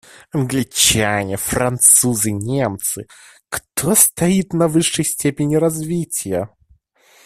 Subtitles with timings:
[0.33, 3.05] Англичане, Французы, Немцы—
[3.49, 6.49] кто стоит на высшей степени развития?